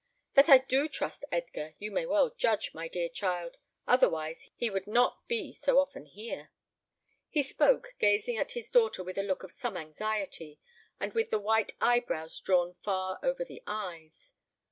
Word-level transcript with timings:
That 0.33 0.49
I 0.49 0.57
do 0.57 0.87
trust 0.87 1.25
Edgar 1.31 1.75
you 1.77 1.91
may 1.91 2.07
well 2.07 2.31
judge, 2.31 2.73
my 2.73 2.87
dear 2.87 3.07
child, 3.07 3.59
otherwise 3.85 4.49
he 4.55 4.67
would 4.67 4.87
not 4.87 5.27
be 5.27 5.53
so 5.53 5.77
often 5.77 6.07
here." 6.07 6.49
He 7.29 7.43
spoke, 7.43 7.93
gazing 7.99 8.35
at 8.35 8.53
his 8.53 8.71
daughter 8.71 9.03
with 9.03 9.19
a 9.19 9.21
look 9.21 9.43
of 9.43 9.51
some 9.51 9.77
anxiety, 9.77 10.59
and 10.99 11.13
with 11.13 11.29
the 11.29 11.37
white 11.37 11.73
eyebrows 11.79 12.39
drawn 12.39 12.73
far 12.83 13.19
over 13.21 13.45
the 13.45 13.61
eyes. 13.67 14.33